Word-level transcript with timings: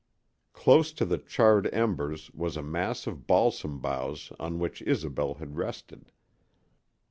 Close 0.51 0.91
to 0.91 1.05
the 1.05 1.19
charred 1.19 1.71
embers 1.71 2.31
was 2.33 2.57
a 2.57 2.63
mass 2.63 3.05
of 3.05 3.27
balsam 3.27 3.77
boughs 3.77 4.33
on 4.39 4.57
which 4.57 4.81
Isobel 4.81 5.35
had 5.35 5.55
rested. 5.57 6.11